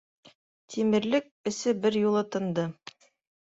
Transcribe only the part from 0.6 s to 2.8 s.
Тимерлек эсе бер юлы тынды.